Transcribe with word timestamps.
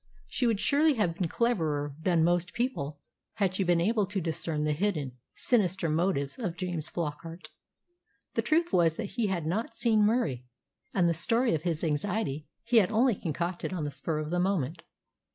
She 0.27 0.47
would 0.47 0.59
surely 0.59 0.95
have 0.95 1.13
been 1.19 1.27
cleverer 1.27 1.93
than 2.01 2.23
most 2.23 2.53
people 2.55 2.99
had 3.35 3.53
she 3.53 3.63
been 3.63 3.79
able 3.79 4.07
to 4.07 4.19
discern 4.19 4.63
the 4.63 4.71
hidden, 4.71 5.11
sinister 5.35 5.89
motives 5.89 6.39
of 6.39 6.57
James 6.57 6.89
Flockart. 6.89 7.49
The 8.33 8.41
truth 8.41 8.73
was 8.73 8.97
that 8.97 9.11
he 9.13 9.27
had 9.27 9.45
not 9.45 9.75
seen 9.75 10.03
Murie, 10.03 10.47
and 10.91 11.07
the 11.07 11.13
story 11.13 11.53
of 11.53 11.61
his 11.61 11.83
anxiety 11.83 12.47
he 12.63 12.77
had 12.77 12.91
only 12.91 13.13
concocted 13.13 13.73
on 13.73 13.83
the 13.83 13.91
spur 13.91 14.17
of 14.17 14.31
the 14.31 14.39
moment. 14.39 14.81